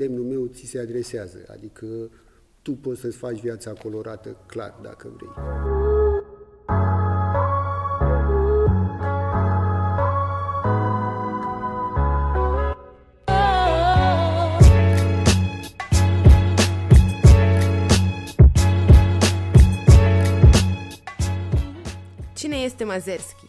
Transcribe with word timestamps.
îndemnul 0.00 0.24
meu 0.24 0.46
ți 0.46 0.64
se 0.64 0.78
adresează, 0.78 1.38
adică 1.50 1.86
tu 2.62 2.72
poți 2.72 3.00
să-ți 3.00 3.16
faci 3.16 3.40
viața 3.40 3.72
colorată 3.72 4.36
clar 4.46 4.78
dacă 4.82 5.12
vrei. 5.16 5.28
Cine 22.34 22.56
este 22.56 22.84
Mazerski? 22.84 23.46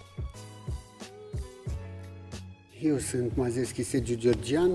Eu 2.81 2.97
sunt 2.97 3.35
Mazeschi 3.35 3.83
Sergiu 3.83 4.15
Georgian. 4.15 4.71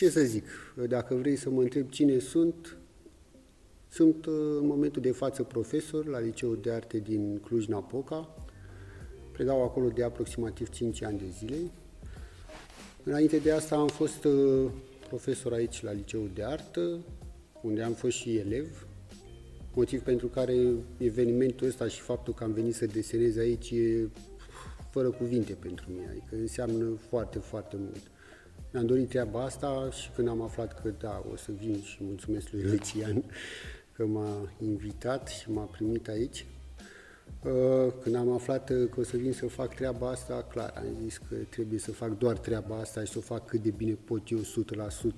Ce 0.00 0.10
să 0.10 0.20
zic? 0.20 0.44
Dacă 0.88 1.14
vrei 1.14 1.36
să 1.36 1.50
mă 1.50 1.62
întreb 1.62 1.88
cine 1.88 2.18
sunt, 2.18 2.76
sunt 3.88 4.26
în 4.26 4.66
momentul 4.66 5.02
de 5.02 5.10
față 5.10 5.42
profesor 5.42 6.06
la 6.06 6.18
Liceul 6.18 6.58
de 6.62 6.70
Arte 6.70 6.98
din 6.98 7.38
Cluj-Napoca. 7.38 8.34
Predau 9.32 9.62
acolo 9.62 9.88
de 9.88 10.02
aproximativ 10.02 10.68
5 10.68 11.02
ani 11.02 11.18
de 11.18 11.24
zile. 11.38 11.56
Înainte 13.04 13.38
de 13.38 13.52
asta 13.52 13.76
am 13.76 13.86
fost 13.88 14.26
profesor 15.08 15.52
aici 15.52 15.82
la 15.82 15.92
Liceul 15.92 16.30
de 16.34 16.44
Artă, 16.44 16.98
unde 17.62 17.82
am 17.82 17.92
fost 17.92 18.16
și 18.16 18.36
elev, 18.36 18.86
motiv 19.74 20.02
pentru 20.02 20.26
care 20.26 20.72
evenimentul 20.98 21.66
ăsta 21.66 21.88
și 21.88 22.00
faptul 22.00 22.34
că 22.34 22.44
am 22.44 22.52
venit 22.52 22.74
să 22.74 22.86
desenez 22.86 23.36
aici 23.36 23.70
e 23.70 24.08
fără 24.90 25.10
cuvinte 25.10 25.52
pentru 25.52 25.84
mine, 25.90 26.06
adică 26.10 26.36
înseamnă 26.36 26.96
foarte, 27.08 27.38
foarte 27.38 27.76
mult. 27.78 28.10
Mi-am 28.72 28.86
dorit 28.86 29.08
treaba 29.08 29.42
asta 29.42 29.88
și 29.90 30.10
când 30.14 30.28
am 30.28 30.42
aflat 30.42 30.80
că 30.82 30.92
da, 30.98 31.24
o 31.32 31.36
să 31.36 31.50
vin 31.58 31.82
și 31.82 31.96
mulțumesc 32.00 32.52
lui 32.52 32.62
Lucian 32.62 33.24
că 33.92 34.06
m-a 34.06 34.52
invitat 34.62 35.28
și 35.28 35.50
m-a 35.50 35.62
primit 35.62 36.08
aici. 36.08 36.46
Uh, 37.44 37.92
când 38.02 38.14
am 38.14 38.30
aflat 38.30 38.64
că 38.66 39.00
o 39.00 39.02
să 39.02 39.16
vin 39.16 39.32
să 39.32 39.46
fac 39.46 39.74
treaba 39.74 40.08
asta, 40.08 40.46
clar, 40.52 40.72
am 40.76 40.84
zis 41.02 41.18
că 41.18 41.34
trebuie 41.48 41.78
să 41.78 41.92
fac 41.92 42.18
doar 42.18 42.38
treaba 42.38 42.76
asta 42.76 43.04
și 43.04 43.12
să 43.12 43.18
o 43.18 43.20
fac 43.20 43.46
cât 43.46 43.62
de 43.62 43.70
bine 43.70 43.98
pot 44.04 44.30
eu 44.30 44.38
100% 44.38 44.42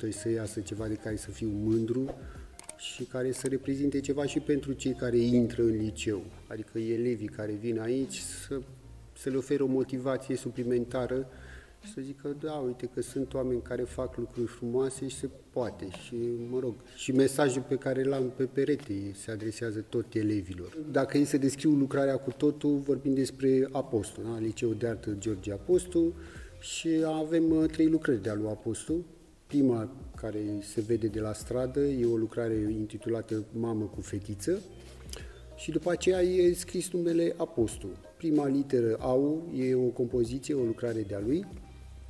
și 0.00 0.12
să 0.12 0.28
iasă 0.28 0.60
ceva 0.60 0.86
de 0.86 0.94
care 0.94 1.16
să 1.16 1.30
fiu 1.30 1.48
mândru 1.48 2.14
și 2.76 3.04
care 3.04 3.32
să 3.32 3.48
reprezinte 3.48 4.00
ceva 4.00 4.26
și 4.26 4.40
pentru 4.40 4.72
cei 4.72 4.92
care 4.92 5.16
intră 5.16 5.62
în 5.62 5.76
liceu, 5.76 6.22
adică 6.46 6.78
elevii 6.78 7.28
care 7.28 7.52
vin 7.52 7.80
aici 7.80 8.18
să 8.18 8.60
să 9.18 9.30
le 9.30 9.36
ofere 9.36 9.62
o 9.62 9.66
motivație 9.66 10.36
suplimentară 10.36 11.16
și 11.16 11.26
să 11.94 12.00
zică, 12.00 12.36
da, 12.40 12.52
uite 12.52 12.90
că 12.94 13.02
sunt 13.02 13.34
oameni 13.34 13.62
care 13.62 13.82
fac 13.82 14.16
lucruri 14.16 14.46
frumoase 14.46 15.08
și 15.08 15.16
se 15.16 15.28
poate. 15.50 15.88
Și, 16.06 16.14
mă 16.50 16.58
rog, 16.58 16.74
și 16.96 17.12
mesajul 17.12 17.64
pe 17.68 17.76
care 17.76 18.04
l-am 18.04 18.32
pe 18.36 18.44
perete 18.44 19.12
se 19.14 19.30
adresează 19.30 19.84
tot 19.88 20.14
elevilor. 20.14 20.76
Dacă 20.90 21.18
e 21.18 21.24
să 21.24 21.36
descriu 21.36 21.70
lucrarea 21.70 22.16
cu 22.16 22.30
totul, 22.30 22.76
vorbim 22.76 23.14
despre 23.14 23.68
Apostol, 23.72 24.24
da? 24.24 24.38
Liceul 24.38 24.76
de 24.78 24.86
Artă 24.86 25.16
George 25.18 25.52
Apostol 25.52 26.12
și 26.60 26.88
avem 27.04 27.50
uh, 27.50 27.70
trei 27.70 27.86
lucrări 27.86 28.22
de-a 28.22 28.34
lui 28.34 28.48
Apostol. 28.48 28.96
Prima, 29.46 29.90
care 30.16 30.38
se 30.60 30.80
vede 30.80 31.06
de 31.06 31.20
la 31.20 31.32
stradă, 31.32 31.80
e 31.80 32.06
o 32.06 32.16
lucrare 32.16 32.54
intitulată 32.54 33.44
Mamă 33.52 33.84
cu 33.84 34.00
fetiță, 34.00 34.62
și 35.56 35.70
după 35.70 35.90
aceea 35.90 36.20
e 36.20 36.52
scris 36.52 36.90
numele 36.90 37.34
Apostol. 37.36 37.90
Prima 38.16 38.46
literă 38.46 38.96
AU 39.00 39.52
e 39.56 39.74
o 39.74 39.88
compoziție, 39.88 40.54
o 40.54 40.64
lucrare 40.64 41.00
de-a 41.00 41.20
lui. 41.20 41.46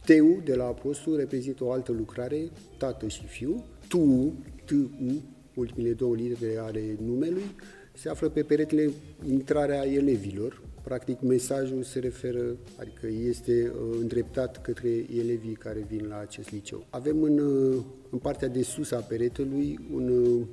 Teu 0.05 0.41
de 0.45 0.55
la 0.55 0.65
Apostol 0.65 1.17
reprezintă 1.17 1.65
o 1.65 1.73
altă 1.73 1.93
lucrare, 1.93 2.51
tată 2.77 3.09
și 3.09 3.27
fiu. 3.27 3.65
Tu, 3.89 4.33
T-U, 4.65 5.23
ultimele 5.55 5.93
două 5.93 6.15
litere 6.15 6.57
ale 6.59 6.97
numelui, 7.05 7.55
se 7.93 8.09
află 8.09 8.29
pe 8.29 8.43
peretele 8.43 8.91
intrarea 9.29 9.87
elevilor. 9.87 10.63
Practic 10.85 11.21
mesajul 11.21 11.83
se 11.83 11.99
referă, 11.99 12.57
adică 12.79 13.07
este 13.07 13.73
uh, 13.75 13.97
îndreptat 14.01 14.63
către 14.63 14.89
elevii 15.19 15.55
care 15.55 15.87
vin 15.89 16.07
la 16.09 16.19
acest 16.19 16.51
liceu. 16.51 16.87
Avem 16.91 17.23
în, 17.23 17.39
uh, 17.39 17.83
în 18.11 18.19
partea 18.19 18.49
de 18.49 18.63
sus 18.63 18.91
a 18.91 19.01
peretelui 19.01 19.79
un 19.93 20.09
uh, 20.09 20.47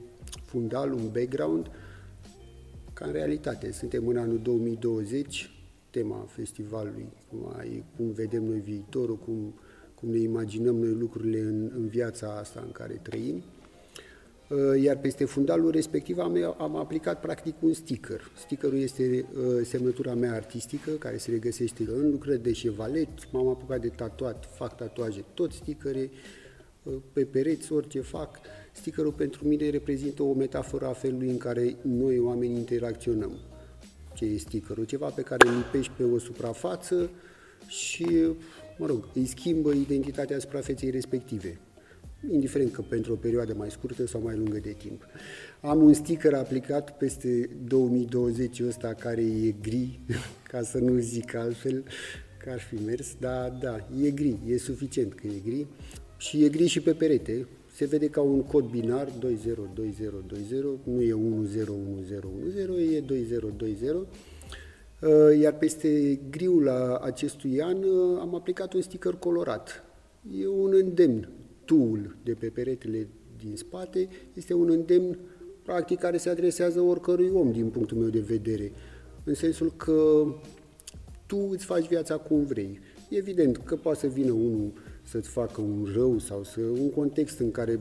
fundal, 0.45 0.93
un 0.93 1.09
background, 1.13 1.67
ca 2.93 3.05
în 3.05 3.11
realitate. 3.11 3.71
Suntem 3.71 4.07
în 4.07 4.17
anul 4.17 4.39
2020, 4.43 5.58
tema 5.89 6.25
festivalului, 6.27 7.07
mai, 7.29 7.83
cum 7.95 8.11
vedem 8.11 8.43
noi 8.43 8.59
viitorul, 8.59 9.17
cum, 9.17 9.53
cum 9.95 10.09
ne 10.09 10.19
imaginăm 10.19 10.75
noi 10.75 10.93
lucrurile 10.93 11.39
în, 11.39 11.71
în 11.75 11.87
viața 11.87 12.37
asta 12.37 12.61
în 12.65 12.71
care 12.71 12.99
trăim. 13.01 13.43
Uh, 14.49 14.81
iar 14.81 14.97
peste 14.97 15.25
fundalul 15.25 15.71
respectiv 15.71 16.17
am, 16.17 16.55
am 16.57 16.75
aplicat 16.75 17.19
practic 17.19 17.55
un 17.59 17.73
sticker. 17.73 18.31
Stickerul 18.37 18.77
este 18.77 19.25
uh, 19.33 19.65
semnătura 19.65 20.13
mea 20.13 20.33
artistică, 20.33 20.91
care 20.91 21.17
se 21.17 21.31
regăsește 21.31 21.83
în 21.87 22.11
lucrări 22.11 22.43
de 22.43 22.53
șevalet, 22.53 23.31
m-am 23.31 23.47
apucat 23.47 23.81
de 23.81 23.87
tatuat, 23.87 24.49
fac 24.55 24.75
tatuaje, 24.75 25.23
tot 25.33 25.51
stickere, 25.51 26.09
uh, 26.83 26.93
pe 27.13 27.25
pereți, 27.25 27.73
orice 27.73 28.01
fac. 28.01 28.39
Stickerul 28.71 29.11
pentru 29.11 29.47
mine 29.47 29.69
reprezintă 29.69 30.23
o 30.23 30.33
metaforă 30.33 30.85
a 30.85 30.93
felului 30.93 31.29
în 31.29 31.37
care 31.37 31.75
noi 31.81 32.19
oamenii 32.19 32.57
interacționăm. 32.57 33.31
Ce 34.19 34.25
e 34.25 34.37
stickerul? 34.37 34.83
Ceva 34.83 35.07
pe 35.07 35.21
care 35.21 35.47
îl 35.47 35.55
lipești 35.55 35.91
pe 35.97 36.03
o 36.03 36.17
suprafață 36.17 37.09
și, 37.67 38.07
mă 38.77 38.85
rog, 38.85 39.07
îi 39.13 39.25
schimbă 39.25 39.73
identitatea 39.73 40.39
suprafeței 40.39 40.89
respective 40.89 41.59
indiferent 42.31 42.71
că 42.71 42.81
pentru 42.81 43.13
o 43.13 43.15
perioadă 43.15 43.53
mai 43.53 43.71
scurtă 43.71 44.07
sau 44.07 44.21
mai 44.21 44.35
lungă 44.35 44.57
de 44.57 44.75
timp. 44.77 45.05
Am 45.61 45.83
un 45.83 45.93
sticker 45.93 46.33
aplicat 46.33 46.97
peste 46.97 47.49
2020 47.67 48.61
ăsta 48.67 48.93
care 48.93 49.21
e 49.21 49.51
gri, 49.61 49.99
ca 50.51 50.61
să 50.61 50.77
nu 50.77 50.97
zic 50.97 51.35
altfel, 51.35 51.83
că 52.43 52.49
ar 52.49 52.59
fi 52.59 52.75
mers, 52.75 53.15
dar 53.19 53.49
da, 53.49 53.87
e 54.03 54.11
gri, 54.11 54.37
e 54.47 54.57
suficient 54.57 55.13
că 55.13 55.27
e 55.27 55.41
gri 55.45 55.67
și 56.17 56.43
e 56.43 56.49
gri 56.49 56.67
și 56.67 56.79
pe 56.79 56.93
perete, 56.93 57.47
se 57.79 57.85
vede 57.85 58.09
ca 58.09 58.21
un 58.21 58.41
cod 58.43 58.65
binar 58.65 59.11
202020, 59.19 60.63
nu 60.83 61.01
e 61.01 61.13
101010, 61.13 62.95
e 62.95 62.99
2020. 62.99 63.89
Uh, 63.89 65.39
iar 65.39 65.57
peste 65.57 66.19
griul 66.29 66.63
la 66.63 66.97
acestui 66.97 67.61
an 67.61 67.83
uh, 67.83 68.19
am 68.19 68.35
aplicat 68.35 68.73
un 68.73 68.81
sticker 68.81 69.13
colorat. 69.13 69.83
E 70.39 70.47
un 70.47 70.73
îndemn. 70.73 71.29
Tool 71.65 72.15
de 72.23 72.33
pe 72.33 72.47
peretele 72.47 73.07
din 73.37 73.55
spate 73.55 74.09
este 74.33 74.53
un 74.53 74.69
îndemn 74.69 75.17
practic 75.63 75.99
care 75.99 76.17
se 76.17 76.29
adresează 76.29 76.81
oricărui 76.81 77.29
om 77.33 77.51
din 77.51 77.69
punctul 77.69 77.97
meu 77.97 78.09
de 78.09 78.19
vedere. 78.19 78.71
În 79.23 79.33
sensul 79.33 79.73
că 79.77 80.25
tu 81.25 81.47
îți 81.51 81.65
faci 81.65 81.87
viața 81.87 82.17
cum 82.17 82.45
vrei. 82.45 82.79
Evident 83.09 83.57
că 83.57 83.75
poate 83.75 83.99
să 83.99 84.07
vină 84.07 84.31
unul 84.31 84.71
să-ți 85.09 85.29
facă 85.29 85.61
un 85.61 85.87
rău 85.95 86.17
sau 86.17 86.43
să, 86.43 86.59
un 86.61 86.89
context 86.89 87.39
în 87.39 87.51
care 87.51 87.79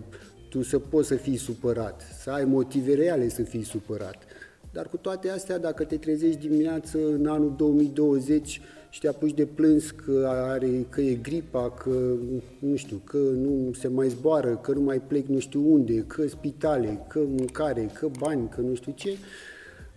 tu 0.49 0.63
să 0.63 0.79
poți 0.79 1.09
să 1.09 1.15
fii 1.15 1.37
supărat, 1.37 2.03
să 2.23 2.31
ai 2.31 2.45
motive 2.45 2.95
reale 2.95 3.29
să 3.29 3.43
fii 3.43 3.63
supărat. 3.63 4.17
Dar 4.73 4.89
cu 4.89 4.97
toate 4.97 5.31
astea, 5.31 5.59
dacă 5.59 5.85
te 5.85 5.97
trezești 5.97 6.49
dimineață 6.49 6.99
în 6.99 7.27
anul 7.27 7.55
2020 7.57 8.61
și 8.91 9.01
te 9.01 9.09
apuci 9.09 9.35
de 9.35 9.47
plâns 9.47 9.91
că, 9.91 10.29
are, 10.31 10.87
că 10.89 11.01
e 11.01 11.15
gripa, 11.15 11.71
că 11.71 12.15
nu 12.59 12.77
știu, 12.77 13.01
că 13.05 13.17
nu 13.17 13.73
se 13.73 13.89
mai 13.89 14.09
zboară, 14.09 14.57
că 14.57 14.73
nu 14.73 14.81
mai 14.81 15.01
plec 15.01 15.27
nu 15.27 15.39
știu 15.39 15.73
unde, 15.73 16.05
că 16.07 16.27
spitale, 16.27 17.05
că 17.09 17.19
mâncare, 17.19 17.91
că 17.99 18.09
bani, 18.19 18.49
că 18.49 18.61
nu 18.61 18.75
știu 18.75 18.93
ce, 18.97 19.17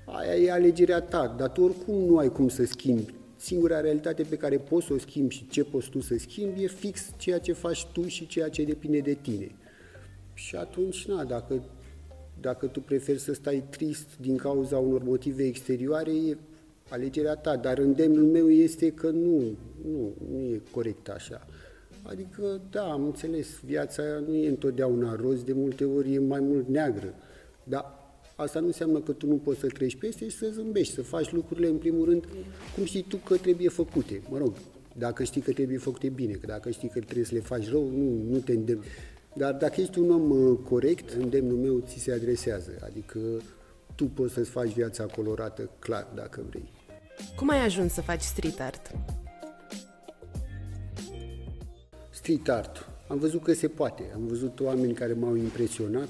aia 0.06 0.36
e 0.36 0.52
alegerea 0.52 1.02
ta, 1.02 1.36
dar 1.38 1.50
tu 1.50 1.64
oricum 1.64 1.96
nu 1.96 2.18
ai 2.18 2.32
cum 2.32 2.48
să 2.50 2.66
schimbi 2.66 3.20
singura 3.42 3.80
realitate 3.80 4.24
pe 4.24 4.38
care 4.38 4.58
poți 4.58 4.86
să 4.86 4.94
o 4.94 4.98
schimbi 4.98 5.34
și 5.34 5.48
ce 5.48 5.64
poți 5.64 5.90
tu 5.90 6.02
să 6.02 6.16
schimbi 6.18 6.64
e 6.64 6.68
fix 6.68 7.10
ceea 7.18 7.40
ce 7.40 7.54
faci 7.54 7.86
tu 7.86 8.08
și 8.08 8.28
ceea 8.28 8.50
ce 8.50 8.64
depinde 8.64 9.00
de 9.00 9.14
tine. 9.22 9.52
Și 10.34 10.56
atunci, 10.56 11.08
na, 11.08 11.24
dacă, 11.24 11.64
dacă 12.42 12.66
tu 12.66 12.80
preferi 12.80 13.20
să 13.20 13.34
stai 13.34 13.64
trist 13.70 14.08
din 14.20 14.38
cauza 14.38 14.78
unor 14.78 15.04
motive 15.04 15.44
exterioare, 15.44 16.12
e 16.12 16.38
alegerea 16.90 17.36
ta, 17.36 17.56
dar 17.56 17.78
îndemnul 17.78 18.26
meu 18.26 18.50
este 18.50 18.92
că 18.92 19.10
nu, 19.10 19.58
nu, 19.92 20.14
nu 20.32 20.38
e 20.38 20.62
corect 20.72 21.10
așa. 21.10 21.48
Adică, 22.02 22.62
da, 22.72 22.92
am 22.92 23.04
înțeles, 23.04 23.48
viața 23.66 24.04
nu 24.28 24.36
e 24.36 24.48
întotdeauna 24.48 25.16
roz, 25.16 25.44
de 25.44 25.54
multe 25.54 25.86
ori 25.86 26.14
e 26.14 26.20
mai 26.20 26.40
mult 26.40 26.68
neagră, 26.68 27.14
dar 27.64 28.01
Asta 28.42 28.60
nu 28.60 28.66
înseamnă 28.66 29.00
că 29.00 29.12
tu 29.12 29.28
nu 29.28 29.36
poți 29.36 29.60
să 29.60 29.68
treci 29.68 29.96
peste 29.96 30.30
și 30.30 30.38
să 30.38 30.50
zâmbești, 30.52 30.94
să 30.94 31.02
faci 31.02 31.32
lucrurile 31.32 31.68
în 31.68 31.78
primul 31.78 32.06
rând 32.06 32.28
cum 32.76 32.84
știi 32.84 33.02
tu 33.02 33.18
că 33.18 33.38
trebuie 33.38 33.70
făcute. 33.70 34.22
Mă 34.30 34.38
rog, 34.38 34.54
dacă 34.98 35.24
știi 35.24 35.42
că 35.42 35.52
trebuie 35.52 35.78
făcute 35.78 36.10
bine, 36.10 36.34
că 36.34 36.46
dacă 36.46 36.70
știi 36.70 36.90
că 36.90 37.00
trebuie 37.00 37.26
să 37.26 37.34
le 37.34 37.40
faci 37.40 37.70
rău, 37.70 37.90
nu, 37.90 38.24
nu 38.30 38.38
te 38.38 38.52
îndemn. 38.52 38.84
Dar 39.34 39.54
dacă 39.54 39.82
ești 39.82 40.00
un 40.00 40.12
om 40.12 40.30
uh, 40.30 40.60
corect, 40.70 41.10
îndemnul 41.10 41.58
meu 41.58 41.84
ți 41.88 42.00
se 42.00 42.12
adresează, 42.12 42.72
adică 42.84 43.20
tu 43.96 44.06
poți 44.06 44.34
să-ți 44.34 44.50
faci 44.50 44.74
viața 44.74 45.06
colorată 45.06 45.70
clar 45.80 46.08
dacă 46.16 46.46
vrei. 46.50 46.72
Cum 47.36 47.50
ai 47.50 47.64
ajuns 47.64 47.94
să 47.94 48.02
faci 48.02 48.22
street 48.22 48.60
art? 48.60 48.92
Street 52.10 52.50
art. 52.50 52.90
am 53.08 53.18
văzut 53.18 53.44
că 53.44 53.54
se 53.54 53.68
poate. 53.68 54.12
Am 54.14 54.28
văzut 54.28 54.60
oameni 54.60 54.94
care 54.94 55.14
m-au 55.14 55.36
impresionat. 55.36 56.10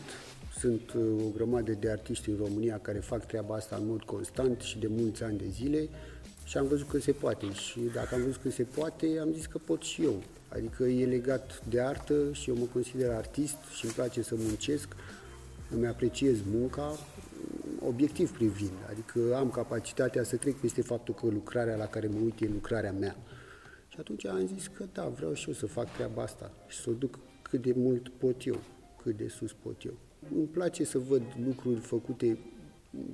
Sunt 0.62 0.94
uh, 0.94 1.26
o 1.26 1.30
grămadă 1.36 1.72
de 1.72 1.90
artiști 1.90 2.30
în 2.30 2.36
România 2.38 2.80
care 2.80 3.00
fac 3.00 3.26
treaba 3.26 3.56
asta 3.56 3.76
în 3.76 3.88
mod 3.88 4.04
constant 4.04 4.62
și 4.62 4.80
de 4.80 4.88
mulți 4.88 5.24
ani 5.24 5.38
de 5.38 5.48
zile 5.50 5.90
și 6.44 6.58
am 6.58 6.68
văzut 6.68 6.90
că 6.90 7.00
se 7.00 7.12
poate. 7.12 7.52
Și 7.52 7.80
dacă 7.94 8.16
am 8.16 8.22
văzut 8.22 8.42
că 8.42 8.50
se 8.50 8.64
poate, 8.64 9.18
am 9.22 9.32
zis 9.34 9.46
că 9.46 9.58
pot 9.58 9.82
și 9.82 10.04
eu. 10.04 10.24
Adică 10.50 10.84
e 10.84 11.06
legat 11.06 11.66
de 11.70 11.82
artă 11.82 12.32
și 12.32 12.50
eu 12.50 12.56
mă 12.56 12.66
consider 12.74 13.12
artist 13.12 13.58
și 13.76 13.86
îmi 13.86 13.94
place 13.94 14.22
să 14.22 14.36
muncesc, 14.38 14.88
îmi 15.70 15.88
apreciez 15.88 16.38
munca, 16.52 16.98
obiectiv 17.88 18.32
privind, 18.32 18.78
adică 18.90 19.36
am 19.36 19.50
capacitatea 19.50 20.24
să 20.24 20.36
trec 20.36 20.56
peste 20.56 20.82
faptul 20.82 21.14
că 21.14 21.26
lucrarea 21.26 21.76
la 21.76 21.86
care 21.86 22.08
mă 22.08 22.20
uit 22.24 22.42
e 22.42 22.48
lucrarea 22.48 22.92
mea. 22.92 23.16
Și 23.88 23.98
atunci 24.00 24.26
am 24.26 24.50
zis 24.54 24.68
că 24.68 24.86
da, 24.94 25.08
vreau 25.08 25.34
și 25.34 25.48
eu 25.48 25.54
să 25.54 25.66
fac 25.66 25.94
treaba 25.94 26.22
asta 26.22 26.52
și 26.68 26.78
să 26.78 26.90
o 26.90 26.94
duc 26.94 27.20
cât 27.42 27.62
de 27.62 27.74
mult 27.76 28.10
pot 28.10 28.46
eu, 28.46 28.60
cât 29.04 29.18
de 29.18 29.28
sus 29.28 29.54
pot 29.54 29.84
eu. 29.84 29.94
Îmi 30.36 30.46
place 30.46 30.84
să 30.84 30.98
văd 30.98 31.22
lucruri 31.46 31.80
făcute 31.80 32.38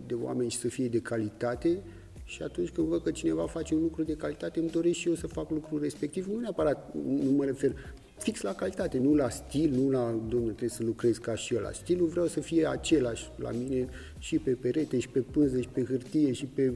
de 0.08 0.14
oameni 0.14 0.50
și 0.50 0.58
să 0.58 0.68
fie 0.68 0.88
de 0.88 1.00
calitate 1.00 1.80
și 2.24 2.44
atunci 2.44 2.70
când 2.70 2.88
văd 2.88 3.04
că 3.04 3.12
cineva 3.12 3.48
face 3.48 3.76
un 3.76 3.82
lucru 3.82 4.04
de 4.04 4.16
calitate, 4.16 4.60
îmi 4.60 4.70
doresc 4.70 4.96
și 4.96 5.08
eu 5.08 5.14
să 5.14 5.28
fac 5.28 5.50
lucrul 5.50 5.82
respectiv. 5.82 6.28
Nu 6.28 6.40
neapărat, 6.40 6.94
nu 7.04 7.32
mă 7.32 7.46
refer 7.46 7.76
fix 8.18 8.42
la 8.42 8.54
calitate, 8.54 8.98
nu 8.98 9.14
la 9.14 9.30
stil, 9.30 9.72
nu 9.72 9.90
la, 9.90 10.12
domnule, 10.28 10.52
trebuie 10.52 10.70
să 10.70 10.84
lucrez 10.84 11.18
ca 11.18 11.36
și 11.36 11.56
ăla. 11.58 11.72
Stilul 11.72 12.08
vreau 12.08 12.28
să 12.28 12.40
fie 12.40 12.68
același 12.68 13.30
la 13.36 13.52
mine 13.52 13.88
și 14.20 14.38
pe 14.38 14.52
perete, 14.52 15.00
și 15.00 15.10
pe 15.10 15.20
pânză, 15.20 15.62
și 15.62 15.68
pe 15.68 15.84
hârtie, 15.84 16.32
și 16.32 16.46
pe 16.46 16.74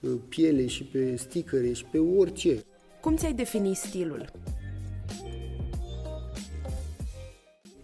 uh, 0.00 0.10
piele, 0.28 0.66
și 0.66 0.84
pe 0.84 1.16
sticăre, 1.16 1.72
și 1.72 1.84
pe 1.84 1.98
orice. 1.98 2.64
Cum 3.00 3.16
ți-ai 3.16 3.32
defini 3.32 3.74
stilul? 3.74 4.30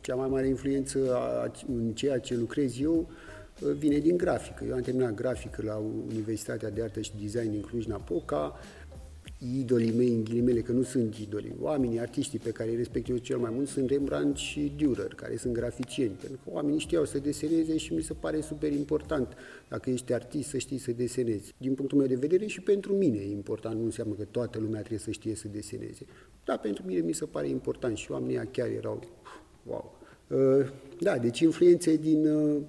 Cea 0.07 0.15
mai 0.15 0.29
mare 0.29 0.47
influență 0.47 0.99
în 1.69 1.93
ceea 1.93 2.19
ce 2.19 2.37
lucrez 2.37 2.81
eu 2.81 3.09
uh, 3.61 3.73
vine 3.79 3.99
din 3.99 4.17
grafică. 4.17 4.65
Eu 4.69 4.75
am 4.75 4.81
terminat 4.81 5.15
grafică 5.15 5.63
la 5.65 5.77
Universitatea 6.09 6.71
de 6.71 6.83
Artă 6.83 7.01
și 7.01 7.13
Design 7.21 7.51
din 7.51 7.61
Cluj-Napoca, 7.61 8.55
idolii 9.59 9.93
mei, 9.93 10.09
în 10.09 10.25
ghilimele, 10.25 10.61
că 10.61 10.73
nu 10.73 10.83
sunt 10.83 11.15
idoli, 11.15 11.55
oamenii, 11.61 12.01
artiștii 12.01 12.39
pe 12.39 12.51
care 12.51 12.71
îi 12.71 12.77
respect 12.77 13.09
eu 13.09 13.17
cel 13.17 13.39
mai 13.39 13.51
mult 13.55 13.69
sunt 13.69 13.91
Rembrandt 13.91 14.37
și 14.37 14.73
Dürer, 14.77 15.15
care 15.17 15.37
sunt 15.37 15.53
graficieni, 15.53 16.17
pentru 16.21 16.39
că 16.45 16.51
oamenii 16.53 16.79
știau 16.79 17.05
să 17.05 17.19
deseneze 17.19 17.77
și 17.77 17.93
mi 17.93 18.03
se 18.03 18.13
pare 18.13 18.41
super 18.41 18.73
important, 18.73 19.37
dacă 19.69 19.91
ești 19.91 20.13
artist, 20.13 20.49
să 20.49 20.59
știi 20.59 20.79
să 20.79 20.93
desenezi. 20.93 21.55
Din 21.59 21.75
punctul 21.75 21.99
meu 21.99 22.07
de 22.07 22.15
vedere 22.15 22.47
și 22.47 22.61
pentru 22.61 22.93
mine 22.93 23.19
e 23.19 23.31
important, 23.31 23.79
nu 23.79 23.85
înseamnă 23.85 24.15
că 24.15 24.25
toată 24.31 24.59
lumea 24.59 24.79
trebuie 24.79 24.99
să 25.01 25.11
știe 25.11 25.35
să 25.35 25.49
deseneze. 25.49 26.07
Dar 26.45 26.59
pentru 26.59 26.83
mine 26.87 27.01
mi 27.01 27.13
se 27.13 27.25
pare 27.25 27.49
important 27.49 27.97
și 27.97 28.11
oamenii 28.11 28.49
chiar 28.53 28.69
erau 28.69 29.01
wow. 29.65 29.96
Uh, 30.29 30.67
da, 31.01 31.19
deci 31.19 31.41
influențe 31.41 31.97
din 31.97 32.27
uh, 32.27 32.63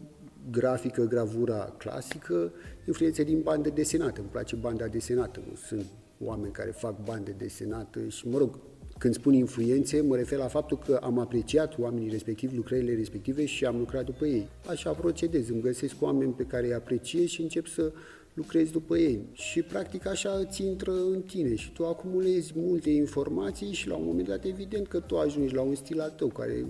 grafică, 0.52 1.04
gravura 1.04 1.76
clasică, 1.78 2.52
influențe 2.88 3.24
din 3.24 3.42
bandă 3.42 3.70
desenată. 3.70 4.20
Îmi 4.20 4.30
place 4.30 4.56
banda 4.56 4.88
desenată. 4.88 5.40
Sunt 5.68 5.86
oameni 6.20 6.52
care 6.52 6.72
fac 6.72 7.04
bani 7.04 7.26
de 7.26 7.34
desenat 7.38 7.98
și, 8.08 8.28
mă 8.28 8.38
rog, 8.38 8.60
când 8.98 9.14
spun 9.14 9.34
influențe, 9.34 10.02
mă 10.02 10.16
refer 10.16 10.40
la 10.40 10.48
faptul 10.48 10.78
că 10.78 11.00
am 11.04 11.20
apreciat 11.20 11.80
oamenii 11.80 12.10
respectivi, 12.10 12.56
lucrările 12.56 12.96
respective 12.96 13.46
și 13.46 13.66
am 13.66 13.78
lucrat 13.78 14.06
după 14.06 14.26
ei. 14.26 14.48
Așa 14.68 14.92
procedez, 14.92 15.50
îmi 15.50 15.62
găsesc 15.62 15.96
oameni 16.00 16.34
pe 16.34 16.44
care 16.44 16.66
îi 16.66 16.74
apreciez 16.74 17.28
și 17.28 17.42
încep 17.42 17.68
să 17.68 17.92
lucrez 18.34 18.70
după 18.70 18.98
ei. 18.98 19.26
Și 19.34 19.62
practic 19.62 20.08
așa 20.08 20.30
îți 20.30 20.64
intră 20.64 20.92
în 20.92 21.22
tine 21.22 21.56
și 21.56 21.72
tu 21.74 21.86
acumulezi 21.86 22.52
multe 22.56 22.90
informații 22.90 23.72
și 23.72 23.88
la 23.88 23.96
un 23.96 24.06
moment 24.06 24.28
dat 24.28 24.46
evident 24.46 24.88
că 24.88 25.00
tu 25.00 25.18
ajungi 25.18 25.54
la 25.54 25.62
un 25.62 25.76
stil 25.76 26.00
al 26.00 26.14
tău 26.18 26.28
care 26.28 26.66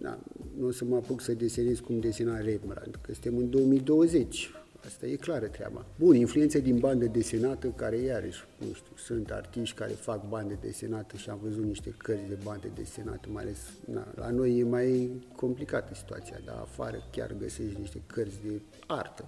na, 0.00 0.18
nu 0.58 0.66
o 0.66 0.70
să 0.70 0.84
mă 0.84 0.96
apuc 0.96 1.20
să 1.20 1.32
desenez 1.32 1.78
cum 1.78 2.00
desena 2.00 2.40
Rembrandt, 2.40 2.96
că 2.96 3.12
suntem 3.12 3.36
în 3.36 3.50
2020. 3.50 4.50
Asta 4.84 5.06
e 5.06 5.16
clară 5.16 5.46
treaba. 5.46 5.86
Bun, 5.98 6.14
influențe 6.16 6.60
din 6.60 6.78
bandă 6.78 7.06
desenată, 7.06 7.66
care 7.66 7.96
iarăși, 7.96 8.44
nu 8.58 8.72
știu, 8.72 8.92
sunt 8.96 9.30
artiști 9.30 9.76
care 9.76 9.92
fac 9.92 10.28
bandă 10.28 10.58
desenată 10.60 11.16
și 11.16 11.30
am 11.30 11.38
văzut 11.42 11.64
niște 11.64 11.94
cărți 11.96 12.28
de 12.28 12.38
bandă 12.44 12.66
desenată, 12.74 13.28
mai 13.32 13.42
ales, 13.42 13.58
na, 13.92 14.12
la 14.14 14.30
noi 14.30 14.58
e 14.58 14.64
mai 14.64 15.10
complicată 15.36 15.94
situația, 15.94 16.40
dar 16.44 16.56
afară 16.56 17.08
chiar 17.12 17.34
găsești 17.38 17.80
niște 17.80 18.00
cărți 18.06 18.36
de 18.46 18.60
artă, 18.86 19.24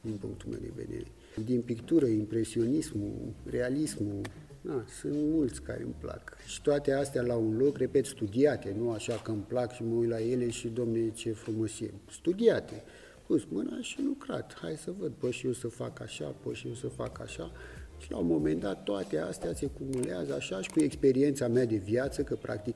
din 0.00 0.16
punctul 0.20 0.50
meu 0.50 0.58
de 0.60 0.72
vedere. 0.74 1.06
Din 1.44 1.60
pictură, 1.60 2.06
impresionismul, 2.06 3.12
realismul, 3.50 4.20
na, 4.66 4.84
sunt 5.00 5.14
mulți 5.14 5.62
care 5.62 5.82
îmi 5.82 5.94
plac. 6.00 6.36
Și 6.46 6.62
toate 6.62 6.92
astea 6.92 7.22
la 7.22 7.34
un 7.34 7.56
loc, 7.56 7.76
repet, 7.76 8.06
studiate, 8.06 8.74
nu 8.78 8.90
așa 8.90 9.14
că 9.14 9.30
îmi 9.30 9.44
plac 9.46 9.72
și 9.72 9.82
mă 9.82 9.94
uit 9.94 10.08
la 10.08 10.20
ele 10.20 10.50
și, 10.50 10.68
domne, 10.68 11.10
ce 11.10 11.32
frumos 11.32 11.80
e. 11.80 11.90
Studiate 12.10 12.82
pus 13.26 13.44
mâna 13.48 13.80
și 13.80 14.02
lucrat. 14.02 14.56
Hai 14.60 14.76
să 14.76 14.92
văd, 14.98 15.12
pot 15.12 15.30
și 15.30 15.46
eu 15.46 15.52
să 15.52 15.68
fac 15.68 16.00
așa, 16.00 16.34
pot 16.42 16.54
și 16.54 16.66
eu 16.66 16.74
să 16.74 16.88
fac 16.88 17.20
așa. 17.20 17.50
Și 17.98 18.10
la 18.10 18.16
un 18.16 18.26
moment 18.26 18.60
dat 18.60 18.82
toate 18.82 19.18
astea 19.18 19.54
se 19.54 19.66
cumulează 19.66 20.34
așa 20.34 20.60
și 20.60 20.70
cu 20.70 20.80
experiența 20.80 21.48
mea 21.48 21.64
de 21.64 21.76
viață, 21.76 22.22
că 22.22 22.34
practic 22.34 22.74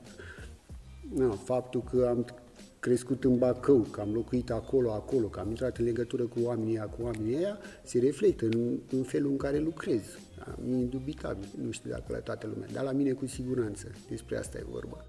na, 1.15 1.29
faptul 1.29 1.83
că 1.83 2.07
am 2.09 2.25
crescut 2.79 3.23
în 3.23 3.37
Bacău, 3.37 3.79
că 3.79 4.01
am 4.01 4.13
locuit 4.13 4.51
acolo, 4.51 4.91
acolo, 4.91 5.27
că 5.27 5.39
am 5.39 5.49
intrat 5.49 5.77
în 5.77 5.85
legătură 5.85 6.23
cu 6.23 6.39
oamenii 6.43 6.77
aia, 6.77 6.87
cu 6.87 7.03
oamenii 7.03 7.35
aia, 7.35 7.57
se 7.83 7.99
reflectă 7.99 8.45
în, 8.45 8.79
în 8.91 9.03
felul 9.03 9.31
în 9.31 9.37
care 9.37 9.59
lucrez. 9.59 10.01
Da? 10.45 10.55
E 10.69 10.75
indubitabil, 10.75 11.47
nu 11.63 11.71
știu 11.71 11.89
dacă 11.89 12.03
la 12.07 12.17
toată 12.17 12.47
lumea, 12.47 12.67
dar 12.73 12.83
la 12.83 12.91
mine 12.91 13.11
cu 13.11 13.27
siguranță. 13.27 13.91
Despre 14.09 14.37
asta 14.37 14.57
e 14.57 14.65
vorba. 14.69 15.05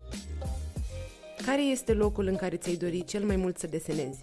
Care 1.46 1.62
este 1.62 1.92
locul 1.92 2.26
în 2.26 2.36
care 2.36 2.56
ți-ai 2.56 2.76
dorit 2.76 3.06
cel 3.06 3.24
mai 3.24 3.36
mult 3.36 3.58
să 3.58 3.66
desenezi? 3.66 4.20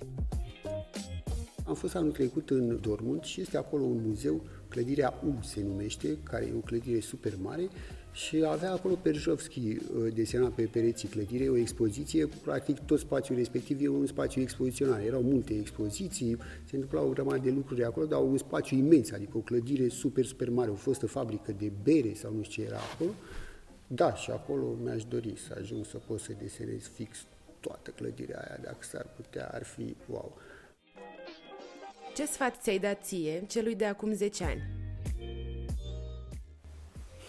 Am 1.66 1.76
fost 1.76 1.96
anul 1.96 2.12
trecut 2.12 2.50
în 2.50 2.80
Dortmund 2.82 3.24
și 3.24 3.42
este 3.42 3.58
acolo 3.58 3.84
un 3.84 4.02
muzeu, 4.08 4.42
clădirea 4.68 5.14
U 5.26 5.44
se 5.44 5.64
numește, 5.64 6.18
care 6.24 6.46
e 6.46 6.54
o 6.56 6.60
clădire 6.60 7.00
super 7.00 7.34
mare 7.42 7.70
și 8.12 8.44
avea 8.48 8.72
acolo 8.72 8.96
Perjovski 8.96 9.60
uh, 9.60 10.14
desenat 10.14 10.52
pe 10.52 10.64
pereții 10.72 11.08
clădire, 11.08 11.50
o 11.50 11.58
expoziție, 11.58 12.28
practic 12.44 12.80
tot 12.80 13.00
spațiul 13.00 13.38
respectiv 13.38 13.82
e 13.82 13.88
un 13.88 14.06
spațiu 14.06 14.42
expozițional. 14.42 15.02
Erau 15.02 15.22
multe 15.22 15.54
expoziții, 15.54 16.38
se 16.64 16.76
întâmplau 16.76 17.08
o 17.08 17.12
grămadă 17.12 17.40
de 17.44 17.52
lucruri 17.52 17.84
acolo, 17.84 18.06
dar 18.06 18.22
un 18.22 18.38
spațiu 18.38 18.78
imens, 18.78 19.12
adică 19.12 19.38
o 19.38 19.40
clădire 19.40 19.88
super, 19.88 20.26
super 20.26 20.50
mare, 20.50 20.70
o 20.70 20.76
fostă 20.76 21.08
fabrică 21.08 21.52
de 21.52 21.72
bere 21.84 22.14
sau 22.14 22.34
nu 22.34 22.44
știu 22.44 22.64
ce 22.64 22.70
era 22.70 22.80
acolo. 22.94 23.12
Da, 23.88 24.14
și 24.14 24.32
acolo 24.32 24.76
mi-aș 24.84 25.04
dori 25.04 25.34
să 25.48 25.58
ajung 25.60 25.86
să 25.86 25.98
pot 25.98 26.20
să 26.20 26.32
desenez 26.40 26.90
fix 26.94 27.26
toată 27.60 27.92
clădirea 27.92 28.40
aia, 28.40 28.60
dacă 28.64 28.78
s-ar 28.80 29.08
putea, 29.16 29.50
ar 29.54 29.64
fi 29.64 29.96
wow. 30.08 30.38
Ce 32.16 32.26
sfat 32.26 32.62
ți-ai 32.62 32.80
dat 32.80 33.04
ție 33.04 33.44
celui 33.48 33.76
de 33.76 33.86
acum 33.86 34.14
10 34.14 34.44
ani? 34.44 34.79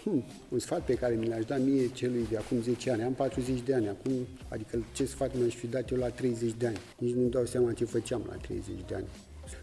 Hmm, 0.03 0.23
un 0.49 0.59
sfat 0.59 0.85
pe 0.85 0.93
care 0.93 1.15
mi 1.15 1.27
l-aș 1.27 1.45
da 1.45 1.57
mie 1.57 1.91
celui 1.91 2.25
de 2.29 2.37
acum 2.37 2.61
10 2.61 2.91
ani. 2.91 3.03
Am 3.03 3.13
40 3.13 3.61
de 3.61 3.73
ani 3.73 3.87
acum, 3.87 4.11
adică 4.47 4.85
ce 4.93 5.05
sfat 5.05 5.37
mi-aș 5.37 5.55
fi 5.55 5.67
dat 5.67 5.91
eu 5.91 5.97
la 5.97 6.09
30 6.09 6.53
de 6.57 6.67
ani. 6.67 6.77
Nici 6.97 7.13
nu-mi 7.13 7.29
dau 7.29 7.45
seama 7.45 7.73
ce 7.73 7.85
făceam 7.85 8.23
la 8.27 8.35
30 8.35 8.67
de 8.87 8.95
ani. 8.95 9.05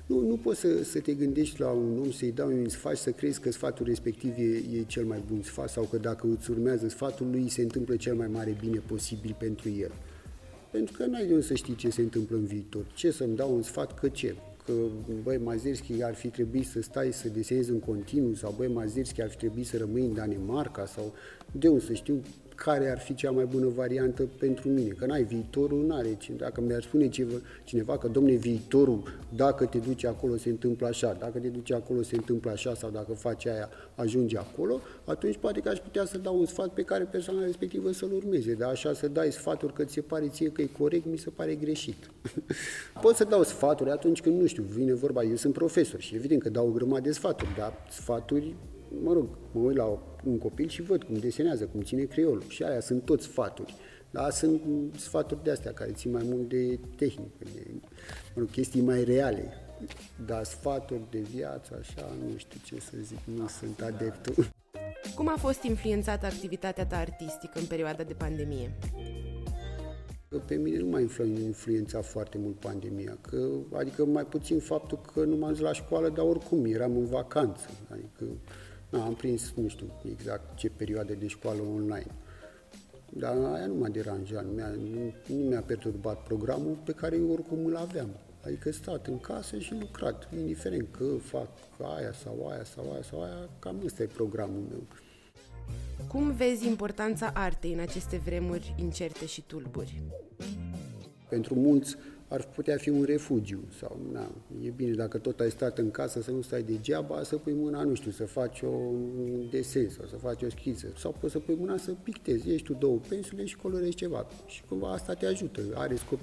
Nu, 0.06 0.20
nu 0.20 0.36
poți 0.36 0.60
să, 0.60 0.82
să 0.82 1.00
te 1.00 1.14
gândești 1.14 1.60
la 1.60 1.70
un 1.70 1.98
om, 1.98 2.10
să-i 2.10 2.32
dau 2.32 2.48
un 2.48 2.68
sfat 2.68 2.96
să 2.96 3.10
crezi 3.10 3.40
că 3.40 3.50
sfatul 3.50 3.86
respectiv 3.86 4.32
e, 4.38 4.78
e 4.78 4.82
cel 4.86 5.04
mai 5.04 5.22
bun 5.30 5.42
sfat 5.42 5.70
sau 5.70 5.84
că 5.84 5.96
dacă 5.96 6.26
îți 6.38 6.50
urmează 6.50 6.88
sfatul 6.88 7.30
lui 7.30 7.48
se 7.48 7.62
întâmplă 7.62 7.96
cel 7.96 8.14
mai 8.14 8.26
mare 8.26 8.56
bine 8.60 8.78
posibil 8.78 9.36
pentru 9.38 9.68
el. 9.68 9.92
Pentru 10.70 10.96
că 10.96 11.06
n-ai 11.06 11.26
de 11.26 11.32
unde 11.32 11.46
să 11.46 11.54
știi 11.54 11.74
ce 11.74 11.90
se 11.90 12.00
întâmplă 12.00 12.36
în 12.36 12.44
viitor. 12.44 12.86
Ce 12.94 13.10
să-mi 13.10 13.36
dau 13.36 13.54
un 13.54 13.62
sfat 13.62 13.98
că 13.98 14.08
ce? 14.08 14.34
Că, 14.68 15.12
băi, 15.22 15.38
Mazerski 15.38 16.02
ar 16.02 16.14
fi 16.14 16.28
trebuit 16.28 16.66
să 16.66 16.80
stai 16.80 17.12
să 17.12 17.28
desenezi 17.28 17.70
în 17.70 17.80
continuu 17.80 18.34
sau, 18.34 18.54
băi, 18.56 18.68
Mazerski 18.68 19.22
ar 19.22 19.28
fi 19.28 19.36
trebuit 19.36 19.66
să 19.66 19.76
rămâi 19.76 20.04
în 20.04 20.14
Danemarca 20.14 20.86
sau 20.86 21.12
de 21.52 21.68
unde 21.68 21.84
să 21.84 21.92
știu 21.92 22.22
care 22.64 22.90
ar 22.90 22.98
fi 22.98 23.14
cea 23.14 23.30
mai 23.30 23.44
bună 23.44 23.68
variantă 23.68 24.28
pentru 24.38 24.68
mine. 24.68 24.88
Că 24.88 25.06
n-ai 25.06 25.22
viitorul, 25.22 25.86
n-are 25.86 26.16
cine. 26.18 26.36
Dacă 26.36 26.60
mi-ar 26.60 26.82
spune 26.82 27.08
cineva 27.64 27.98
că, 27.98 28.08
domne, 28.08 28.32
viitorul, 28.32 29.02
dacă 29.36 29.64
te 29.64 29.78
duci 29.78 30.04
acolo, 30.04 30.36
se 30.36 30.48
întâmplă 30.48 30.86
așa, 30.86 31.16
dacă 31.18 31.38
te 31.38 31.48
duci 31.48 31.72
acolo, 31.72 32.02
se 32.02 32.16
întâmplă 32.16 32.50
așa, 32.50 32.74
sau 32.74 32.90
dacă 32.90 33.12
faci 33.12 33.46
aia, 33.46 33.68
ajunge 33.94 34.38
acolo, 34.38 34.80
atunci 35.04 35.36
poate 35.36 35.60
că 35.60 35.68
aș 35.68 35.78
putea 35.78 36.04
să 36.04 36.18
dau 36.18 36.38
un 36.38 36.46
sfat 36.46 36.68
pe 36.68 36.82
care 36.82 37.04
persoana 37.04 37.44
respectivă 37.44 37.92
să-l 37.92 38.12
urmeze. 38.12 38.54
Dar 38.54 38.70
așa 38.70 38.92
să 38.92 39.08
dai 39.08 39.32
sfaturi 39.32 39.72
că 39.72 39.84
ți 39.84 39.92
se 39.92 40.00
pare 40.00 40.28
ție 40.28 40.50
că 40.50 40.62
e 40.62 40.68
corect, 40.78 41.06
mi 41.06 41.18
se 41.18 41.30
pare 41.30 41.54
greșit. 41.54 42.10
Pot 43.02 43.16
să 43.16 43.24
dau 43.24 43.42
sfaturi 43.42 43.90
atunci 43.90 44.20
când, 44.20 44.40
nu 44.40 44.46
știu, 44.46 44.62
vine 44.62 44.94
vorba, 44.94 45.22
eu 45.22 45.36
sunt 45.36 45.52
profesor 45.52 46.00
și 46.00 46.14
evident 46.14 46.42
că 46.42 46.50
dau 46.50 46.68
o 46.68 46.70
grămadă 46.70 47.00
de 47.00 47.12
sfaturi, 47.12 47.54
dar 47.56 47.72
sfaturi 47.90 48.54
mă 49.02 49.12
rog, 49.12 49.28
mă 49.52 49.60
uit 49.60 49.76
la 49.76 49.98
un 50.24 50.38
copil 50.38 50.68
și 50.68 50.82
văd 50.82 51.02
cum 51.02 51.14
desenează, 51.14 51.66
cum 51.66 51.82
ține 51.82 52.02
creolul 52.02 52.44
și 52.48 52.62
aia 52.62 52.80
sunt 52.80 53.04
toți 53.04 53.24
sfaturi. 53.24 53.74
Dar 54.10 54.30
sunt 54.30 54.60
sfaturi 54.96 55.42
de 55.42 55.50
astea 55.50 55.72
care 55.72 55.90
țin 55.92 56.10
mai 56.10 56.22
mult 56.24 56.48
de 56.48 56.78
tehnică, 56.96 57.44
de 57.54 57.70
mă 58.34 58.36
rog, 58.36 58.50
chestii 58.50 58.80
mai 58.80 59.04
reale. 59.04 59.52
Dar 60.26 60.44
sfaturi 60.44 61.02
de 61.10 61.18
viață, 61.18 61.76
așa, 61.80 62.06
nu 62.30 62.36
știu 62.36 62.60
ce 62.64 62.80
să 62.80 62.92
zic, 63.02 63.18
nu 63.36 63.48
sunt 63.48 63.80
adeptul. 63.80 64.48
Cum 65.14 65.28
a 65.28 65.36
fost 65.38 65.62
influențată 65.62 66.26
activitatea 66.26 66.86
ta 66.86 66.96
artistică 66.96 67.58
în 67.58 67.64
perioada 67.64 68.02
de 68.02 68.14
pandemie? 68.14 68.72
Pe 70.46 70.54
mine 70.54 70.78
nu 70.78 70.86
m-a 70.86 71.00
influențat 71.42 72.04
foarte 72.04 72.38
mult 72.38 72.54
pandemia, 72.54 73.18
că, 73.20 73.48
adică 73.72 74.04
mai 74.04 74.24
puțin 74.24 74.58
faptul 74.58 75.00
că 75.12 75.24
nu 75.24 75.36
m-am 75.36 75.50
dus 75.50 75.60
la 75.60 75.72
școală, 75.72 76.08
dar 76.08 76.24
oricum 76.24 76.64
eram 76.64 76.96
în 76.96 77.06
vacanță. 77.06 77.66
Adică 77.90 78.24
na, 78.90 79.04
am 79.04 79.14
prins, 79.14 79.52
nu 79.56 79.68
știu 79.68 79.86
exact 80.10 80.56
ce 80.56 80.68
perioade 80.68 81.14
de 81.14 81.26
școală 81.26 81.62
online. 81.74 82.14
Dar 83.10 83.36
aia 83.36 83.66
nu 83.66 83.74
m-a 83.74 83.88
deranjat, 83.88 84.44
nu 84.44 84.50
mi-a, 84.50 84.68
nu, 84.68 85.12
nu 85.26 85.48
mi-a 85.48 85.60
perturbat 85.60 86.22
programul 86.22 86.76
pe 86.84 86.92
care 86.92 87.16
eu 87.16 87.30
oricum 87.30 87.64
îl 87.64 87.76
aveam. 87.76 88.08
Adică 88.44 88.70
stat 88.70 89.06
în 89.06 89.20
casă 89.20 89.58
și 89.58 89.74
lucrat, 89.80 90.28
indiferent 90.32 90.88
că 90.90 91.04
fac 91.20 91.48
aia 91.96 92.12
sau 92.12 92.48
aia 92.48 92.64
sau 92.64 92.92
aia 92.92 93.02
sau 93.02 93.22
aia, 93.22 93.48
cam 93.58 93.80
ăsta 93.84 94.02
e 94.02 94.06
programul 94.06 94.62
meu. 94.70 94.82
Cum 96.06 96.30
vezi 96.30 96.66
importanța 96.66 97.30
artei 97.34 97.72
în 97.72 97.80
aceste 97.80 98.16
vremuri 98.16 98.74
incerte 98.78 99.26
și 99.26 99.42
tulburi? 99.42 100.02
Pentru 101.28 101.54
mulți 101.54 101.96
ar 102.28 102.44
putea 102.54 102.76
fi 102.76 102.88
un 102.88 103.02
refugiu 103.02 103.64
sau, 103.78 104.00
na, 104.12 104.30
e 104.62 104.68
bine 104.68 104.94
dacă 104.94 105.18
tot 105.18 105.40
ai 105.40 105.50
stat 105.50 105.78
în 105.78 105.90
casă 105.90 106.22
să 106.22 106.30
nu 106.30 106.42
stai 106.42 106.62
degeaba, 106.62 107.22
să 107.22 107.36
pui 107.36 107.52
mâna, 107.52 107.82
nu 107.82 107.94
știu, 107.94 108.10
să 108.10 108.24
faci 108.24 108.62
o 108.62 108.92
desen 109.50 109.88
sau 109.88 110.06
să 110.06 110.16
faci 110.16 110.42
o 110.42 110.48
schiță 110.50 110.92
sau 110.96 111.14
poți 111.20 111.32
să 111.32 111.38
pui 111.38 111.56
mâna 111.58 111.76
să 111.76 111.92
pictezi, 112.02 112.50
ești 112.50 112.66
tu 112.66 112.72
două 112.72 113.00
pensule 113.08 113.44
și 113.44 113.56
colorezi 113.56 113.94
ceva 113.94 114.26
și 114.46 114.62
cumva 114.68 114.92
asta 114.92 115.14
te 115.14 115.26
ajută, 115.26 115.60
are 115.74 115.96
scop 115.96 116.20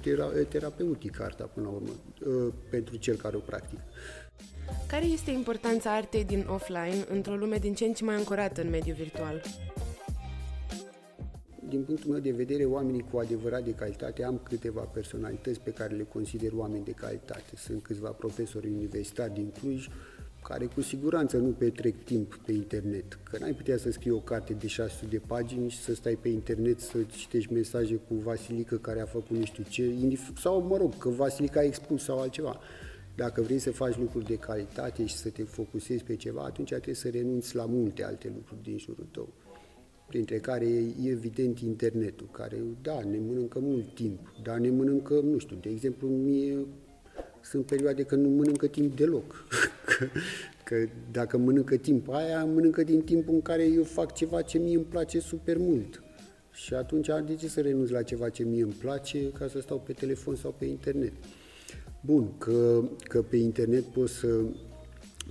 terapeutic 0.50 1.21
arta 1.21 1.43
până 1.53 1.65
la 1.65 1.74
urmă 1.74 1.91
ă, 2.27 2.51
pentru 2.69 2.95
cel 2.95 3.15
care 3.15 3.35
o 3.35 3.39
practică. 3.39 3.81
Care 4.88 5.05
este 5.05 5.31
importanța 5.31 5.95
artei 5.95 6.24
din 6.24 6.45
offline 6.47 7.05
într-o 7.09 7.35
lume 7.35 7.57
din 7.57 7.74
ce 7.74 7.85
în 7.85 7.93
ce 7.93 8.03
mai 8.03 8.15
ancorată 8.15 8.62
în 8.62 8.69
mediul 8.69 8.95
virtual? 8.95 9.41
Din 11.75 11.84
punctul 11.84 12.12
meu 12.12 12.20
de 12.20 12.32
vedere, 12.32 12.65
oamenii 12.65 13.05
cu 13.12 13.17
adevărat 13.17 13.63
de 13.63 13.74
calitate, 13.74 14.24
am 14.24 14.41
câteva 14.44 14.82
personalități 14.82 15.60
pe 15.60 15.72
care 15.72 15.96
le 15.96 16.03
consider 16.03 16.51
oameni 16.53 16.86
de 16.86 16.91
calitate. 16.91 17.55
Sunt 17.55 17.84
câțiva 17.84 18.10
profesori 18.10 18.67
universitari 18.67 19.34
din 19.34 19.51
Cluj, 19.60 19.88
care 20.44 20.65
cu 20.65 20.82
siguranță 20.82 21.38
nu 21.38 21.50
petrec 21.50 22.03
timp 22.03 22.36
pe 22.46 22.51
internet. 22.51 23.20
Că 23.24 23.38
n-ai 23.39 23.53
putea 23.53 23.77
să 23.77 23.91
scrii 23.91 24.12
o 24.12 24.20
carte 24.20 24.53
de 24.53 24.67
600 24.67 25.05
de 25.10 25.22
pagini 25.27 25.70
și 25.70 25.82
să 25.82 25.94
stai 25.94 26.17
pe 26.22 26.29
internet 26.29 26.79
să 26.79 26.98
citești 27.15 27.53
mesaje 27.53 27.96
cu 27.96 28.13
Vasilică 28.13 28.75
care 28.75 29.01
a 29.01 29.05
făcut 29.05 29.38
nu 29.38 29.46
știu 29.46 29.63
ce, 29.70 29.94
sau 30.39 30.62
mă 30.62 30.77
rog, 30.77 30.98
că 30.98 31.10
Vasilică 31.10 31.60
a 31.60 31.63
expus 31.63 32.03
sau 32.03 32.20
altceva. 32.20 32.60
Dacă 33.15 33.41
vrei 33.41 33.60
să 33.60 33.72
faci 33.72 33.98
lucruri 33.98 34.25
de 34.25 34.36
calitate 34.36 35.05
și 35.05 35.15
să 35.15 35.29
te 35.29 35.44
focusezi 35.44 36.03
pe 36.03 36.15
ceva, 36.15 36.44
atunci 36.44 36.70
trebuie 36.70 36.96
să 36.96 37.10
renunți 37.10 37.55
la 37.55 37.65
multe 37.65 38.03
alte 38.03 38.32
lucruri 38.36 38.63
din 38.63 38.77
jurul 38.77 39.08
tău. 39.12 39.34
Printre 40.07 40.39
care 40.39 40.65
e 40.65 41.09
evident 41.09 41.59
internetul, 41.59 42.27
care, 42.31 42.57
da, 42.81 43.00
ne 43.09 43.17
mănâncă 43.27 43.59
mult 43.59 43.93
timp, 43.93 44.33
dar 44.43 44.57
ne 44.57 44.69
mănâncă, 44.69 45.13
nu 45.13 45.38
știu, 45.38 45.57
de 45.62 45.69
exemplu, 45.69 46.07
mie 46.07 46.65
sunt 47.41 47.65
perioade 47.65 48.03
când 48.03 48.25
nu 48.25 48.29
mănâncă 48.29 48.67
timp 48.67 48.95
deloc. 48.95 49.47
că, 49.97 50.05
că 50.63 50.88
dacă 51.12 51.38
mănâncă 51.38 51.75
timp 51.75 52.09
aia, 52.09 52.45
mănâncă 52.45 52.83
din 52.83 53.01
timpul 53.01 53.33
în 53.33 53.41
care 53.41 53.63
eu 53.63 53.83
fac 53.83 54.13
ceva 54.13 54.41
ce 54.41 54.57
mie 54.57 54.75
îmi 54.75 54.85
place 54.85 55.19
super 55.19 55.57
mult. 55.57 56.03
Și 56.51 56.74
atunci 56.74 57.07
de 57.25 57.35
ce 57.35 57.47
să 57.47 57.62
renunț 57.62 57.89
la 57.89 58.01
ceva 58.01 58.29
ce 58.29 58.43
mie 58.43 58.63
îmi 58.63 58.75
place 58.79 59.31
ca 59.31 59.47
să 59.47 59.59
stau 59.62 59.79
pe 59.79 59.93
telefon 59.93 60.35
sau 60.35 60.55
pe 60.57 60.65
internet? 60.65 61.13
Bun, 62.01 62.38
că, 62.38 62.83
că 63.03 63.21
pe 63.21 63.38
internet 63.38 63.83
poți 63.83 64.13
să, 64.13 64.27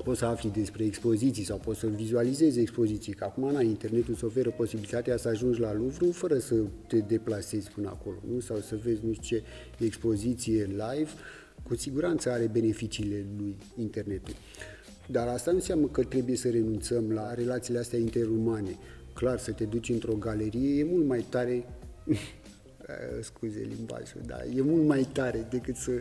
poți 0.03 0.19
să 0.19 0.25
afli 0.25 0.51
despre 0.51 0.85
expoziții 0.85 1.45
sau 1.45 1.57
poți 1.57 1.79
să 1.79 1.87
vizualizezi 1.87 2.61
expoziții, 2.61 3.13
că 3.13 3.25
acum 3.25 3.53
na, 3.53 3.61
internetul 3.61 4.13
îți 4.13 4.25
oferă 4.25 4.51
posibilitatea 4.51 5.17
să 5.17 5.29
ajungi 5.29 5.61
la 5.61 5.75
Louvre 5.75 6.07
fără 6.07 6.39
să 6.39 6.55
te 6.87 6.99
deplasezi 6.99 7.71
până 7.71 7.89
acolo, 7.89 8.17
nu? 8.33 8.41
sau 8.41 8.59
să 8.59 8.79
vezi 8.85 9.01
nu 9.07 9.13
știu 9.13 9.37
ce 9.37 9.85
expoziție 9.85 10.65
live, 10.65 11.11
cu 11.63 11.77
siguranță 11.77 12.31
are 12.31 12.47
beneficiile 12.53 13.27
lui 13.39 13.57
internetul. 13.77 14.35
Dar 15.07 15.29
asta 15.29 15.51
nu 15.51 15.57
înseamnă 15.57 15.87
că 15.87 16.05
trebuie 16.05 16.37
să 16.37 16.51
renunțăm 16.51 17.13
la 17.13 17.35
relațiile 17.35 17.79
astea 17.79 17.99
interumane. 17.99 18.79
Clar, 19.15 19.39
să 19.39 19.53
te 19.53 19.65
duci 19.65 19.89
într-o 19.89 20.13
galerie 20.13 20.79
e 20.79 20.85
mult 20.85 21.07
mai 21.07 21.25
tare 21.29 21.65
Eh, 22.07 22.19
scuze 23.23 23.61
limbajul, 23.77 24.21
dar 24.27 24.45
e 24.57 24.61
mult 24.61 24.87
mai 24.87 25.09
tare 25.13 25.47
decât 25.51 25.77
să, 25.77 25.93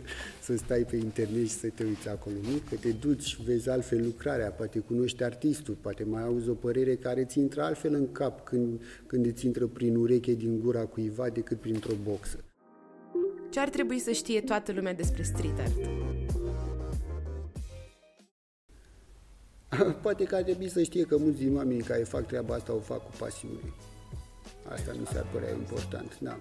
să 0.42 0.56
stai 0.56 0.86
pe 0.90 0.96
internet 0.96 1.46
și 1.46 1.52
să 1.52 1.68
te 1.68 1.84
uiți 1.84 2.08
acolo, 2.08 2.36
nu? 2.42 2.60
Că 2.68 2.74
te 2.76 2.90
duci, 2.90 3.36
vezi 3.44 3.68
altfel 3.68 4.02
lucrarea, 4.04 4.50
poate 4.50 4.78
cunoști 4.78 5.22
artistul, 5.22 5.76
poate 5.80 6.04
mai 6.04 6.22
auzi 6.22 6.48
o 6.48 6.54
părere 6.54 6.94
care 6.94 7.24
ți 7.24 7.38
intră 7.38 7.62
altfel 7.62 7.94
în 7.94 8.12
cap 8.12 8.44
când, 8.44 8.80
când 9.06 9.26
îți 9.26 9.46
intră 9.46 9.66
prin 9.66 9.96
ureche 9.96 10.32
din 10.32 10.60
gura 10.60 10.84
cuiva 10.84 11.28
decât 11.28 11.60
printr-o 11.60 11.94
boxă. 12.02 12.38
Ce 13.50 13.60
ar 13.60 13.68
trebui 13.68 13.98
să 13.98 14.10
știe 14.10 14.40
toată 14.40 14.72
lumea 14.72 14.94
despre 14.94 15.22
street 15.22 15.58
art? 15.58 15.76
Poate 20.02 20.24
că 20.24 20.34
ar 20.34 20.42
trebui 20.42 20.68
să 20.68 20.82
știe 20.82 21.02
că 21.02 21.16
mulți 21.18 21.38
din 21.38 21.56
oamenii 21.56 21.82
care 21.82 22.02
fac 22.02 22.26
treaba 22.26 22.54
asta 22.54 22.72
o 22.74 22.78
fac 22.78 23.04
cu 23.04 23.10
pasiune. 23.18 23.72
Asta 24.72 24.92
mi 24.98 25.06
s-ar 25.06 25.26
părea 25.32 25.50
important, 25.52 26.18
da. 26.18 26.38